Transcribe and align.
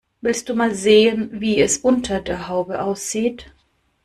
Willst 0.21 0.49
du 0.49 0.55
mal 0.55 0.73
sehen, 0.73 1.29
wie 1.31 1.61
es 1.61 1.77
unter 1.77 2.21
der 2.21 2.47
Haube 2.49 2.81
aussieht? 2.81 3.53